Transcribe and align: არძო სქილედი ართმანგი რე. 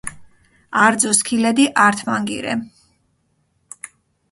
არძო 0.83 1.11
სქილედი 1.17 1.67
ართმანგი 1.83 2.41
რე. 2.49 2.57